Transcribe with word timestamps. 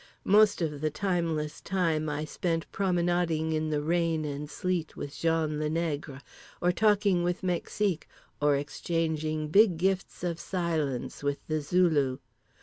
Most 0.25 0.63
of 0.63 0.81
the 0.81 0.89
timeless 0.89 1.61
time 1.61 2.09
I 2.09 2.25
spent 2.25 2.65
promenading 2.71 3.53
in 3.53 3.69
the 3.69 3.83
rain 3.83 4.25
and 4.25 4.49
sleet 4.49 4.97
with 4.97 5.15
Jean 5.15 5.59
le 5.59 5.69
Nègre, 5.69 6.21
or 6.59 6.71
talking 6.71 7.21
with 7.21 7.43
Mexique, 7.43 8.07
or 8.41 8.55
exchanging 8.55 9.49
big 9.49 9.77
gifts 9.77 10.23
of 10.23 10.39
silence 10.39 11.21
with 11.21 11.45
The 11.45 11.61
Zulu. 11.61 12.17